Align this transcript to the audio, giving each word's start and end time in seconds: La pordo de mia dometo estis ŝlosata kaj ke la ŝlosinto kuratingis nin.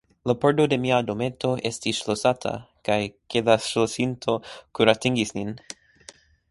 La 0.29 0.33
pordo 0.43 0.63
de 0.69 0.77
mia 0.85 1.01
dometo 1.09 1.51
estis 1.71 1.99
ŝlosata 2.05 2.55
kaj 2.91 2.99
ke 3.35 3.45
la 3.51 3.59
ŝlosinto 3.67 4.39
kuratingis 4.79 5.37
nin. 5.41 5.55